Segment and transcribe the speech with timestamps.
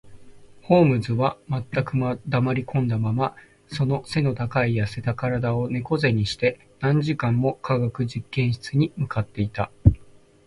[0.63, 1.93] ホームズは全く
[2.27, 3.35] 黙りこんだまま、
[3.67, 9.69] その脊の高い痩せた身体を猫脊にして、何時間も化学実験室に向っていた